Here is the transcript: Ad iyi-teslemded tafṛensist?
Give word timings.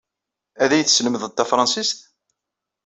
Ad 0.63 0.71
iyi-teslemded 0.71 1.33
tafṛensist? 1.35 1.99